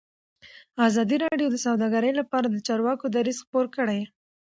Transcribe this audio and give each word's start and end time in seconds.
ازادي 0.87 1.17
راډیو 1.25 1.47
د 1.51 1.55
سوداګري 1.65 2.11
لپاره 2.19 2.47
د 2.49 2.57
چارواکو 2.67 3.05
دریځ 3.15 3.37
خپور 3.45 3.65
کړی. 3.75 3.99